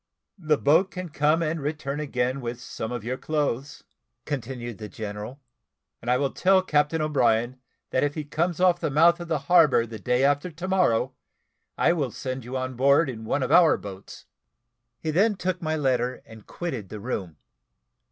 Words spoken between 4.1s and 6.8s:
continued the general; "and I will tell